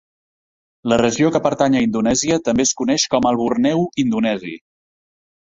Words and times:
La 0.93 0.97
regió 1.01 1.29
que 1.35 1.41
pertany 1.49 1.77
a 1.77 1.83
Indonèsia 1.87 2.39
també 2.49 2.67
es 2.71 2.73
coneix 2.81 3.05
com 3.15 3.29
el 3.33 3.39
Borneo 3.43 3.85
indonesi. 4.07 4.59